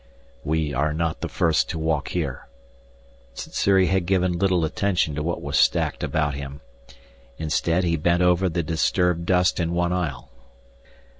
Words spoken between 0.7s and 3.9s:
are not the first to walk here." Sssuri